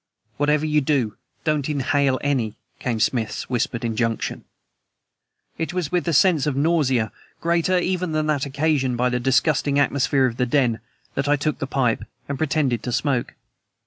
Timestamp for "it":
5.59-5.75